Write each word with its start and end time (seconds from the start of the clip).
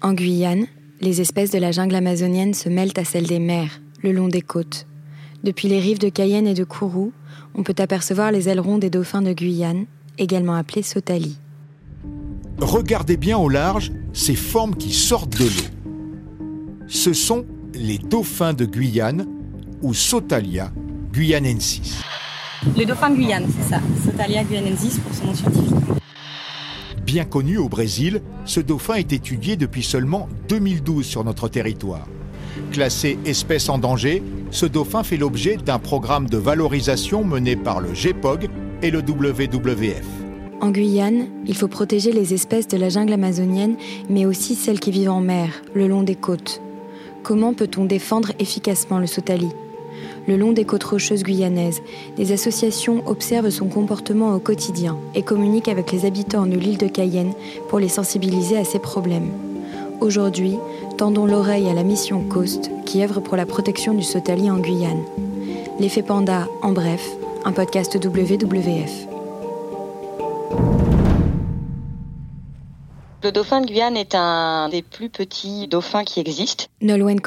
En 0.00 0.12
Guyane, 0.12 0.66
les 1.00 1.20
espèces 1.20 1.50
de 1.50 1.58
la 1.58 1.72
jungle 1.72 1.96
amazonienne 1.96 2.54
se 2.54 2.68
mêlent 2.68 2.92
à 2.96 3.04
celles 3.04 3.26
des 3.26 3.40
mers, 3.40 3.80
le 4.04 4.12
long 4.12 4.28
des 4.28 4.42
côtes. 4.42 4.86
Depuis 5.42 5.66
les 5.66 5.80
rives 5.80 5.98
de 5.98 6.08
Cayenne 6.08 6.46
et 6.46 6.54
de 6.54 6.62
Kourou, 6.62 7.12
on 7.56 7.64
peut 7.64 7.74
apercevoir 7.78 8.30
les 8.30 8.48
ailerons 8.48 8.78
des 8.78 8.90
dauphins 8.90 9.22
de 9.22 9.32
Guyane, 9.32 9.86
également 10.16 10.54
appelés 10.54 10.82
sotali. 10.84 11.38
Regardez 12.60 13.16
bien 13.16 13.38
au 13.38 13.48
large 13.48 13.90
ces 14.12 14.36
formes 14.36 14.76
qui 14.76 14.92
sortent 14.92 15.36
de 15.36 15.44
l'eau. 15.44 16.86
Ce 16.86 17.12
sont 17.12 17.44
les 17.74 17.98
dauphins 17.98 18.54
de 18.54 18.66
Guyane 18.66 19.26
ou 19.82 19.94
Sotalia 19.94 20.72
guyanensis. 21.12 22.00
Le 22.76 22.84
dauphin 22.84 23.10
de 23.10 23.16
Guyane, 23.16 23.46
c'est 23.48 23.68
ça. 23.68 23.80
Sotalia 24.04 24.44
guyanensis 24.44 24.98
pour 24.98 25.12
son 25.12 25.26
nom 25.26 25.34
scientifique. 25.34 25.74
Bien 27.08 27.24
connu 27.24 27.56
au 27.56 27.70
Brésil, 27.70 28.20
ce 28.44 28.60
dauphin 28.60 28.96
est 28.96 29.14
étudié 29.14 29.56
depuis 29.56 29.82
seulement 29.82 30.28
2012 30.50 31.06
sur 31.06 31.24
notre 31.24 31.48
territoire. 31.48 32.06
Classé 32.70 33.18
espèce 33.24 33.70
en 33.70 33.78
danger, 33.78 34.22
ce 34.50 34.66
dauphin 34.66 35.02
fait 35.02 35.16
l'objet 35.16 35.56
d'un 35.56 35.78
programme 35.78 36.28
de 36.28 36.36
valorisation 36.36 37.24
mené 37.24 37.56
par 37.56 37.80
le 37.80 37.94
GEPOG 37.94 38.50
et 38.82 38.90
le 38.90 38.98
WWF. 38.98 40.04
En 40.60 40.68
Guyane, 40.68 41.28
il 41.46 41.54
faut 41.56 41.66
protéger 41.66 42.12
les 42.12 42.34
espèces 42.34 42.68
de 42.68 42.76
la 42.76 42.90
jungle 42.90 43.14
amazonienne, 43.14 43.76
mais 44.10 44.26
aussi 44.26 44.54
celles 44.54 44.78
qui 44.78 44.90
vivent 44.90 45.08
en 45.08 45.22
mer, 45.22 45.48
le 45.72 45.88
long 45.88 46.02
des 46.02 46.14
côtes. 46.14 46.60
Comment 47.22 47.54
peut-on 47.54 47.86
défendre 47.86 48.32
efficacement 48.38 48.98
le 48.98 49.06
sotali 49.06 49.48
le 50.26 50.36
long 50.36 50.52
des 50.52 50.64
côtes 50.64 50.84
rocheuses 50.84 51.22
guyanaises, 51.22 51.82
des 52.16 52.32
associations 52.32 53.02
observent 53.06 53.50
son 53.50 53.66
comportement 53.66 54.34
au 54.34 54.38
quotidien 54.38 54.96
et 55.14 55.22
communiquent 55.22 55.68
avec 55.68 55.90
les 55.92 56.04
habitants 56.04 56.46
de 56.46 56.56
l'île 56.56 56.78
de 56.78 56.86
Cayenne 56.86 57.32
pour 57.68 57.78
les 57.78 57.88
sensibiliser 57.88 58.56
à 58.56 58.64
ces 58.64 58.78
problèmes. 58.78 59.30
Aujourd'hui, 60.00 60.56
tendons 60.96 61.26
l'oreille 61.26 61.68
à 61.68 61.74
la 61.74 61.82
mission 61.82 62.22
Coast 62.22 62.70
qui 62.84 63.02
œuvre 63.02 63.20
pour 63.20 63.36
la 63.36 63.46
protection 63.46 63.94
du 63.94 64.02
sotali 64.02 64.50
en 64.50 64.58
Guyane. 64.58 65.02
L'effet 65.80 66.02
panda, 66.02 66.46
en 66.62 66.72
bref, 66.72 67.08
un 67.44 67.52
podcast 67.52 67.96
WWF. 67.96 69.08
Le 73.24 73.32
dauphin 73.32 73.60
de 73.60 73.66
Guyane 73.66 73.96
est 73.96 74.14
un 74.14 74.68
des 74.68 74.82
plus 74.82 75.08
petits 75.08 75.66
dauphins 75.66 76.04
qui 76.04 76.20
existent. 76.20 76.66
Nolwenn 76.80 77.20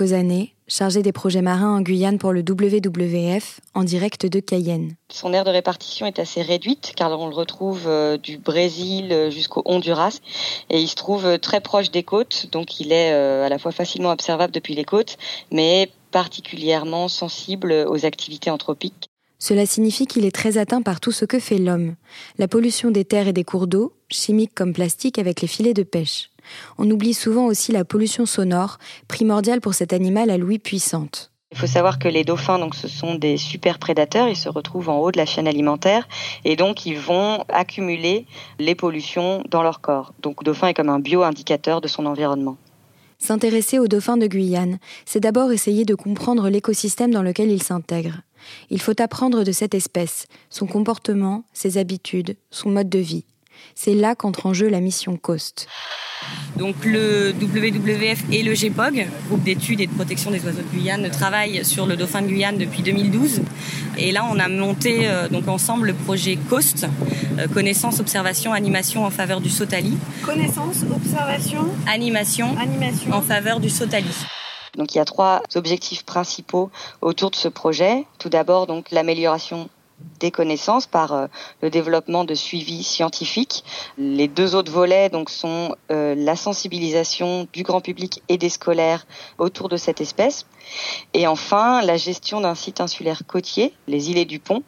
chargé 0.71 1.01
des 1.01 1.11
projets 1.11 1.41
marins 1.41 1.75
en 1.75 1.81
Guyane 1.81 2.17
pour 2.17 2.31
le 2.31 2.43
WWF, 2.47 3.59
en 3.73 3.83
direct 3.83 4.25
de 4.25 4.39
Cayenne. 4.39 4.95
Son 5.11 5.33
aire 5.33 5.43
de 5.43 5.49
répartition 5.49 6.05
est 6.05 6.17
assez 6.17 6.41
réduite 6.41 6.93
car 6.95 7.11
on 7.19 7.27
le 7.27 7.35
retrouve 7.35 7.87
euh, 7.87 8.17
du 8.17 8.37
Brésil 8.37 9.11
euh, 9.11 9.29
jusqu'au 9.29 9.63
Honduras 9.65 10.19
et 10.69 10.79
il 10.79 10.87
se 10.87 10.95
trouve 10.95 11.25
euh, 11.25 11.37
très 11.37 11.59
proche 11.59 11.91
des 11.91 12.03
côtes, 12.03 12.47
donc 12.53 12.79
il 12.79 12.93
est 12.93 13.11
à 13.11 13.49
la 13.49 13.59
fois 13.59 13.71
facilement 13.73 14.11
observable 14.11 14.53
depuis 14.53 14.73
les 14.73 14.85
côtes, 14.85 15.17
mais 15.51 15.91
particulièrement 16.11 17.09
sensible 17.09 17.73
aux 17.87 18.05
activités 18.05 18.49
anthropiques. 18.49 19.10
Cela 19.41 19.65
signifie 19.65 20.05
qu'il 20.05 20.23
est 20.23 20.35
très 20.35 20.59
atteint 20.59 20.83
par 20.83 20.99
tout 20.99 21.11
ce 21.11 21.25
que 21.25 21.39
fait 21.39 21.57
l'homme. 21.57 21.95
La 22.37 22.47
pollution 22.47 22.91
des 22.91 23.05
terres 23.05 23.27
et 23.27 23.33
des 23.33 23.43
cours 23.43 23.65
d'eau, 23.65 23.91
chimiques 24.07 24.53
comme 24.53 24.71
plastique 24.71 25.17
avec 25.17 25.41
les 25.41 25.47
filets 25.47 25.73
de 25.73 25.81
pêche. 25.81 26.29
On 26.77 26.87
oublie 26.91 27.15
souvent 27.15 27.47
aussi 27.47 27.71
la 27.71 27.83
pollution 27.83 28.27
sonore, 28.27 28.77
primordiale 29.07 29.59
pour 29.59 29.73
cet 29.73 29.93
animal 29.93 30.29
à 30.29 30.37
l'ouïe 30.37 30.59
puissante. 30.59 31.31
Il 31.51 31.57
faut 31.57 31.65
savoir 31.65 31.97
que 31.97 32.07
les 32.07 32.23
dauphins, 32.23 32.59
donc, 32.59 32.75
ce 32.75 32.87
sont 32.87 33.15
des 33.15 33.37
super 33.37 33.79
prédateurs. 33.79 34.29
Ils 34.29 34.37
se 34.37 34.47
retrouvent 34.47 34.89
en 34.89 34.99
haut 34.99 35.11
de 35.11 35.17
la 35.17 35.25
chaîne 35.25 35.47
alimentaire 35.47 36.07
et 36.45 36.55
donc 36.55 36.85
ils 36.85 36.99
vont 36.99 37.43
accumuler 37.49 38.27
les 38.59 38.75
pollutions 38.75 39.43
dans 39.49 39.63
leur 39.63 39.81
corps. 39.81 40.13
Donc, 40.21 40.41
le 40.41 40.45
dauphin 40.45 40.67
est 40.67 40.75
comme 40.75 40.89
un 40.89 40.99
bio-indicateur 40.99 41.81
de 41.81 41.87
son 41.87 42.05
environnement. 42.05 42.57
S'intéresser 43.17 43.79
aux 43.79 43.87
dauphins 43.87 44.17
de 44.17 44.27
Guyane, 44.27 44.77
c'est 45.05 45.19
d'abord 45.19 45.51
essayer 45.51 45.83
de 45.83 45.95
comprendre 45.95 46.47
l'écosystème 46.49 47.11
dans 47.11 47.21
lequel 47.23 47.51
ils 47.51 47.61
s'intègrent. 47.63 48.21
Il 48.69 48.81
faut 48.81 48.99
apprendre 49.01 49.43
de 49.43 49.51
cette 49.51 49.73
espèce, 49.73 50.27
son 50.49 50.67
comportement, 50.67 51.43
ses 51.53 51.77
habitudes, 51.77 52.35
son 52.49 52.69
mode 52.69 52.89
de 52.89 52.99
vie. 52.99 53.23
C'est 53.75 53.93
là 53.93 54.15
qu'entre 54.15 54.45
en 54.45 54.53
jeu 54.53 54.69
la 54.69 54.81
mission 54.81 55.17
COST. 55.17 55.67
Donc 56.57 56.85
le 56.85 57.33
WWF 57.41 58.23
et 58.31 58.43
le 58.43 58.53
GEPOG, 58.53 59.07
groupe 59.27 59.43
d'études 59.43 59.81
et 59.81 59.87
de 59.87 59.91
protection 59.91 60.29
des 60.31 60.43
oiseaux 60.45 60.61
de 60.61 60.77
Guyane, 60.77 61.09
travaillent 61.09 61.65
sur 61.65 61.85
le 61.85 61.95
dauphin 61.95 62.21
de 62.21 62.27
Guyane 62.27 62.57
depuis 62.57 62.83
2012. 62.83 63.41
Et 63.97 64.11
là, 64.11 64.25
on 64.29 64.37
a 64.37 64.47
monté 64.47 65.07
euh, 65.07 65.27
donc 65.29 65.47
ensemble 65.47 65.87
le 65.87 65.93
projet 65.93 66.37
COST, 66.49 66.85
euh, 67.39 67.47
connaissance, 67.47 67.99
observation, 67.99 68.53
animation 68.53 69.05
en 69.05 69.09
faveur 69.09 69.41
du 69.41 69.49
Sotali. 69.49 69.97
Connaissance, 70.23 70.83
observation, 70.93 71.67
animation, 71.87 72.55
animation. 72.57 73.13
en 73.13 73.21
faveur 73.21 73.59
du 73.59 73.69
Sotali. 73.69 74.13
Donc 74.77 74.95
il 74.95 74.97
y 74.97 75.01
a 75.01 75.05
trois 75.05 75.41
objectifs 75.55 76.03
principaux 76.03 76.69
autour 77.01 77.31
de 77.31 77.35
ce 77.35 77.47
projet. 77.47 78.05
Tout 78.19 78.29
d'abord 78.29 78.67
donc 78.67 78.91
l'amélioration 78.91 79.69
des 80.19 80.31
connaissances 80.31 80.87
par 80.87 81.13
euh, 81.13 81.27
le 81.61 81.69
développement 81.69 82.23
de 82.23 82.33
suivi 82.33 82.83
scientifique. 82.83 83.63
Les 83.97 84.27
deux 84.27 84.55
autres 84.55 84.71
volets 84.71 85.09
donc 85.09 85.29
sont 85.29 85.75
euh, 85.91 86.15
la 86.15 86.35
sensibilisation 86.35 87.47
du 87.53 87.63
grand 87.63 87.81
public 87.81 88.21
et 88.29 88.37
des 88.37 88.49
scolaires 88.49 89.05
autour 89.37 89.69
de 89.69 89.77
cette 89.77 90.01
espèce. 90.01 90.45
Et 91.13 91.27
enfin, 91.27 91.81
la 91.81 91.97
gestion 91.97 92.41
d'un 92.41 92.55
site 92.55 92.81
insulaire 92.81 93.23
côtier, 93.27 93.73
les 93.87 94.09
îlets 94.09 94.25
du 94.25 94.39
Pont, 94.39 94.63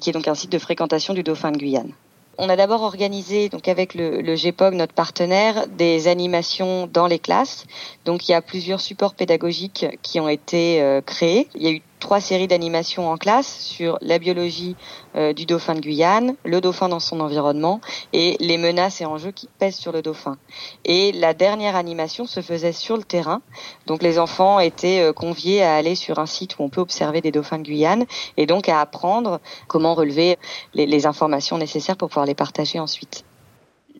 qui 0.00 0.10
est 0.10 0.12
donc 0.12 0.28
un 0.28 0.34
site 0.34 0.52
de 0.52 0.58
fréquentation 0.58 1.14
du 1.14 1.22
dauphin 1.22 1.52
de 1.52 1.58
Guyane. 1.58 1.92
On 2.38 2.48
a 2.48 2.56
d'abord 2.56 2.82
organisé, 2.82 3.48
donc 3.48 3.66
avec 3.66 3.94
le, 3.94 4.20
le, 4.20 4.36
GEPOG, 4.36 4.74
notre 4.74 4.92
partenaire, 4.92 5.66
des 5.68 6.06
animations 6.06 6.86
dans 6.92 7.06
les 7.06 7.18
classes. 7.18 7.66
Donc 8.04 8.28
il 8.28 8.32
y 8.32 8.34
a 8.34 8.42
plusieurs 8.42 8.80
supports 8.80 9.14
pédagogiques 9.14 9.86
qui 10.02 10.20
ont 10.20 10.28
été 10.28 10.82
euh, 10.82 11.00
créés. 11.00 11.48
Il 11.54 11.62
y 11.62 11.66
a 11.66 11.70
eu 11.70 11.82
trois 12.00 12.20
séries 12.20 12.48
d'animations 12.48 13.10
en 13.10 13.16
classe 13.16 13.58
sur 13.60 13.98
la 14.00 14.18
biologie 14.18 14.76
euh, 15.14 15.32
du 15.32 15.46
dauphin 15.46 15.74
de 15.74 15.80
Guyane, 15.80 16.34
le 16.44 16.60
dauphin 16.60 16.88
dans 16.88 17.00
son 17.00 17.20
environnement 17.20 17.80
et 18.12 18.36
les 18.40 18.58
menaces 18.58 19.00
et 19.00 19.06
enjeux 19.06 19.32
qui 19.32 19.48
pèsent 19.58 19.76
sur 19.76 19.92
le 19.92 20.02
dauphin. 20.02 20.36
Et 20.84 21.12
la 21.12 21.34
dernière 21.34 21.76
animation 21.76 22.26
se 22.26 22.40
faisait 22.40 22.72
sur 22.72 22.96
le 22.96 23.04
terrain. 23.04 23.42
Donc 23.86 24.02
les 24.02 24.18
enfants 24.18 24.60
étaient 24.60 25.00
euh, 25.00 25.12
conviés 25.12 25.62
à 25.62 25.76
aller 25.76 25.94
sur 25.94 26.18
un 26.18 26.26
site 26.26 26.58
où 26.58 26.62
on 26.62 26.68
peut 26.68 26.80
observer 26.80 27.20
des 27.20 27.32
dauphins 27.32 27.58
de 27.58 27.64
Guyane 27.64 28.06
et 28.36 28.46
donc 28.46 28.68
à 28.68 28.80
apprendre 28.80 29.40
comment 29.68 29.94
relever 29.94 30.38
les, 30.74 30.86
les 30.86 31.06
informations 31.06 31.58
nécessaires 31.58 31.96
pour 31.96 32.08
pouvoir 32.08 32.26
les 32.26 32.34
partager 32.34 32.78
ensuite 32.80 33.24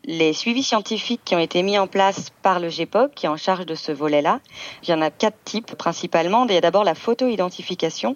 les 0.07 0.31
suivis 0.31 0.63
scientifiques 0.63 1.21
qui 1.25 1.35
ont 1.35 1.39
été 1.39 1.61
mis 1.61 1.77
en 1.77 1.85
place 1.85 2.31
par 2.41 2.59
le 2.59 2.69
GEPOC, 2.69 3.13
qui 3.13 3.25
est 3.25 3.29
en 3.29 3.37
charge 3.37 3.65
de 3.65 3.75
ce 3.75 3.91
volet-là. 3.91 4.39
Il 4.83 4.89
y 4.89 4.93
en 4.93 5.01
a 5.01 5.11
quatre 5.11 5.37
types 5.43 5.75
principalement. 5.75 6.47
Il 6.47 6.53
y 6.53 6.57
a 6.57 6.61
d'abord 6.61 6.85
la 6.85 6.95
photo-identification, 6.95 8.15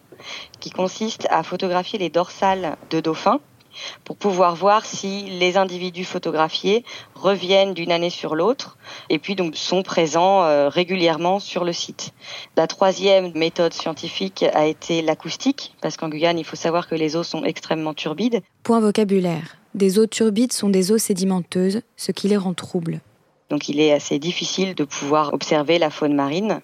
qui 0.61 0.69
consiste 0.71 1.27
à 1.29 1.43
photographier 1.43 1.99
les 1.99 2.09
dorsales 2.09 2.77
de 2.89 3.01
dauphins 3.01 3.41
pour 4.03 4.17
pouvoir 4.17 4.55
voir 4.55 4.85
si 4.85 5.23
les 5.23 5.57
individus 5.57 6.03
photographiés 6.03 6.83
reviennent 7.15 7.73
d'une 7.73 7.91
année 7.91 8.09
sur 8.09 8.35
l'autre 8.35 8.77
et 9.09 9.17
puis 9.17 9.35
donc 9.35 9.55
sont 9.55 9.81
présents 9.83 10.43
euh, 10.43 10.69
régulièrement 10.69 11.39
sur 11.39 11.63
le 11.63 11.73
site. 11.73 12.13
La 12.57 12.67
troisième 12.67 13.31
méthode 13.33 13.73
scientifique 13.73 14.43
a 14.53 14.65
été 14.65 15.01
l'acoustique 15.01 15.73
parce 15.81 15.97
qu'en 15.97 16.09
Guyane, 16.09 16.39
il 16.39 16.45
faut 16.45 16.57
savoir 16.57 16.87
que 16.87 16.95
les 16.95 17.15
eaux 17.15 17.23
sont 17.23 17.43
extrêmement 17.43 17.93
turbides. 17.93 18.41
Point 18.63 18.81
vocabulaire. 18.81 19.60
Des 19.73 19.99
eaux 19.99 20.07
turbides 20.07 20.51
sont 20.51 20.69
des 20.69 20.91
eaux 20.91 20.97
sédimenteuses, 20.97 21.81
ce 21.95 22.11
qui 22.11 22.27
les 22.27 22.37
rend 22.37 22.53
troubles. 22.53 22.99
Donc 23.49 23.69
il 23.69 23.79
est 23.79 23.93
assez 23.93 24.19
difficile 24.19 24.75
de 24.75 24.83
pouvoir 24.83 25.33
observer 25.33 25.79
la 25.79 25.89
faune 25.89 26.13
marine. 26.13 26.61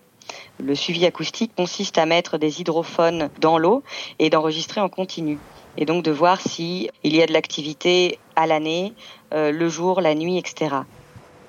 Le 0.60 0.76
suivi 0.76 1.06
acoustique 1.06 1.52
consiste 1.56 1.98
à 1.98 2.06
mettre 2.06 2.38
des 2.38 2.60
hydrophones 2.60 3.30
dans 3.40 3.58
l'eau 3.58 3.84
et 4.20 4.30
d'enregistrer 4.30 4.82
en 4.82 4.90
continu. 4.90 5.38
Et 5.78 5.86
donc 5.86 6.04
de 6.04 6.12
voir 6.12 6.42
s'il 6.42 6.90
y 7.04 7.22
a 7.22 7.26
de 7.26 7.34
l'activité 7.34 8.20
à 8.36 8.48
l'année, 8.48 8.94
euh, 9.34 9.52
le 9.52 9.70
jour, 9.70 10.02
la 10.02 10.16
nuit, 10.16 10.38
etc. 10.38 10.76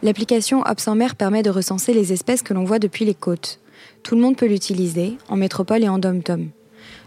L'application 0.02 0.62
Ops 0.64 0.86
en 0.86 0.94
mer 0.94 1.16
permet 1.16 1.42
de 1.42 1.50
recenser 1.50 1.92
les 1.92 2.12
espèces 2.12 2.42
que 2.42 2.54
l'on 2.54 2.64
voit 2.64 2.78
depuis 2.78 3.04
les 3.04 3.14
côtes. 3.14 3.58
Tout 4.04 4.14
le 4.14 4.20
monde 4.20 4.36
peut 4.36 4.46
l'utiliser, 4.46 5.16
en 5.28 5.36
métropole 5.36 5.82
et 5.82 5.88
en 5.88 5.98
dom-tom. 5.98 6.50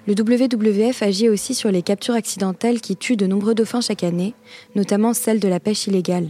Le 0.08 0.14
WWF 0.14 1.04
agit 1.04 1.30
aussi 1.30 1.54
sur 1.54 1.72
les 1.72 1.82
captures 1.82 2.16
accidentelles 2.16 2.82
qui 2.82 2.96
tuent 2.96 3.18
de 3.18 3.28
nombreux 3.28 3.54
dauphins 3.54 3.82
chaque 3.82 4.04
année, 4.04 4.34
notamment 4.76 5.14
celles 5.14 5.40
de 5.40 5.48
la 5.48 5.60
pêche 5.60 5.88
illégale. 5.88 6.28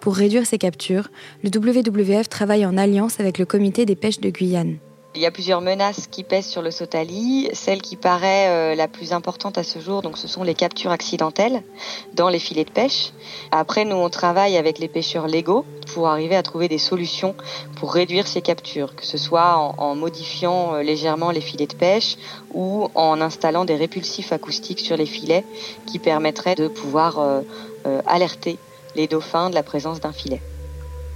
Pour 0.00 0.16
réduire 0.16 0.46
ces 0.46 0.58
captures, 0.58 1.08
le 1.42 1.50
WWF 1.50 2.28
travaille 2.28 2.66
en 2.66 2.76
alliance 2.76 3.20
avec 3.20 3.38
le 3.38 3.46
comité 3.46 3.86
des 3.86 3.96
pêches 3.96 4.20
de 4.20 4.30
Guyane. 4.30 4.78
Il 5.16 5.22
y 5.22 5.26
a 5.26 5.30
plusieurs 5.30 5.60
menaces 5.60 6.08
qui 6.08 6.24
pèsent 6.24 6.48
sur 6.48 6.60
le 6.60 6.72
Sotali. 6.72 7.48
Celle 7.52 7.80
qui 7.80 7.94
paraît 7.94 8.48
euh, 8.48 8.74
la 8.74 8.88
plus 8.88 9.12
importante 9.12 9.56
à 9.58 9.62
ce 9.62 9.78
jour, 9.78 10.02
donc 10.02 10.18
ce 10.18 10.26
sont 10.26 10.42
les 10.42 10.54
captures 10.54 10.90
accidentelles 10.90 11.62
dans 12.14 12.28
les 12.28 12.40
filets 12.40 12.64
de 12.64 12.70
pêche. 12.70 13.12
Après, 13.52 13.84
nous 13.84 13.94
on 13.94 14.10
travaille 14.10 14.56
avec 14.56 14.80
les 14.80 14.88
pêcheurs 14.88 15.28
légaux 15.28 15.64
pour 15.94 16.08
arriver 16.08 16.34
à 16.34 16.42
trouver 16.42 16.66
des 16.66 16.78
solutions 16.78 17.36
pour 17.76 17.94
réduire 17.94 18.26
ces 18.26 18.42
captures, 18.42 18.96
que 18.96 19.06
ce 19.06 19.16
soit 19.16 19.56
en, 19.56 19.94
modifiant 19.94 20.74
euh, 20.74 20.82
légèrement 20.82 21.30
les 21.30 21.40
filets 21.40 21.68
de 21.68 21.74
pêche 21.74 22.16
ou 22.52 22.88
en 22.96 23.20
installant 23.20 23.64
des 23.64 23.76
répulsifs 23.76 24.32
acoustiques 24.32 24.80
sur 24.80 24.96
les 24.96 25.06
filets 25.06 25.44
qui 25.86 26.00
permettraient 26.00 26.56
de 26.56 26.66
pouvoir 26.66 27.20
euh, 27.20 27.42
alerter 28.06 28.58
les 28.96 29.06
dauphins 29.06 29.48
de 29.48 29.54
la 29.54 29.62
présence 29.62 30.00
d'un 30.00 30.12
filet. 30.12 30.40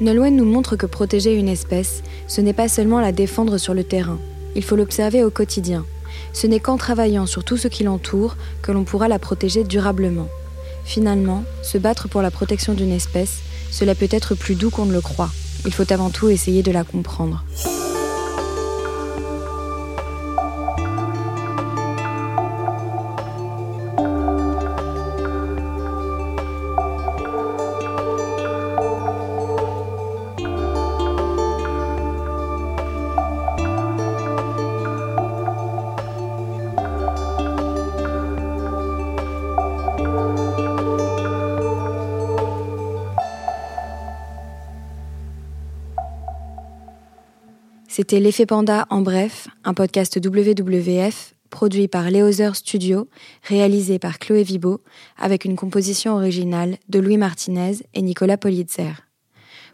Nolwenn 0.00 0.36
nous 0.36 0.44
montre 0.44 0.76
que 0.76 0.86
protéger 0.86 1.34
une 1.34 1.48
espèce, 1.48 2.02
ce 2.28 2.40
n'est 2.40 2.52
pas 2.52 2.68
seulement 2.68 3.00
la 3.00 3.10
défendre 3.10 3.58
sur 3.58 3.74
le 3.74 3.82
terrain, 3.82 4.18
il 4.54 4.62
faut 4.62 4.76
l'observer 4.76 5.24
au 5.24 5.30
quotidien. 5.30 5.84
Ce 6.32 6.46
n'est 6.46 6.60
qu'en 6.60 6.76
travaillant 6.76 7.26
sur 7.26 7.44
tout 7.44 7.56
ce 7.56 7.68
qui 7.68 7.82
l'entoure 7.82 8.36
que 8.62 8.70
l'on 8.70 8.84
pourra 8.84 9.08
la 9.08 9.18
protéger 9.18 9.64
durablement. 9.64 10.28
Finalement, 10.84 11.42
se 11.62 11.78
battre 11.78 12.08
pour 12.08 12.22
la 12.22 12.30
protection 12.30 12.74
d'une 12.74 12.92
espèce, 12.92 13.40
cela 13.70 13.94
peut 13.94 14.08
être 14.10 14.34
plus 14.34 14.54
doux 14.54 14.70
qu'on 14.70 14.86
ne 14.86 14.92
le 14.92 15.00
croit. 15.00 15.30
Il 15.66 15.72
faut 15.72 15.92
avant 15.92 16.10
tout 16.10 16.28
essayer 16.28 16.62
de 16.62 16.72
la 16.72 16.84
comprendre. 16.84 17.44
C'était 47.98 48.20
L'effet 48.20 48.46
panda 48.46 48.86
en 48.90 49.00
bref, 49.00 49.48
un 49.64 49.74
podcast 49.74 50.24
WWF 50.24 51.34
produit 51.50 51.88
par 51.88 52.12
Léozer 52.12 52.54
Studio, 52.54 53.08
réalisé 53.42 53.98
par 53.98 54.20
Chloé 54.20 54.44
Vibo, 54.44 54.82
avec 55.16 55.44
une 55.44 55.56
composition 55.56 56.14
originale 56.14 56.76
de 56.88 57.00
Louis 57.00 57.16
Martinez 57.16 57.72
et 57.94 58.02
Nicolas 58.02 58.36
Politzer. 58.36 59.02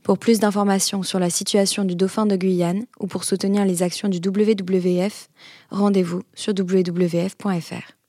Pour 0.03 0.17
plus 0.17 0.41
d'informations 0.41 1.03
sur 1.03 1.19
la 1.19 1.29
situation 1.29 1.85
du 1.85 1.97
dauphin 1.97 2.25
de 2.25 2.37
Guyane 2.37 2.87
ou 2.99 3.09
pour 3.09 3.25
soutenir 3.25 3.67
les 3.67 3.83
actions 3.83 4.09
du 4.09 4.27
WWF, 4.27 5.29
rendez-vous 5.69 6.23
sur 6.33 6.55
wwf.fr. 6.59 8.04